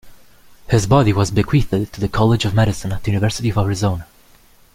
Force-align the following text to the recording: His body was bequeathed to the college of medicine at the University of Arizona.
His 0.67 0.87
body 0.87 1.13
was 1.13 1.29
bequeathed 1.29 1.93
to 1.93 2.01
the 2.01 2.07
college 2.07 2.43
of 2.43 2.55
medicine 2.55 2.91
at 2.91 3.03
the 3.03 3.11
University 3.11 3.49
of 3.51 3.59
Arizona. 3.59 4.07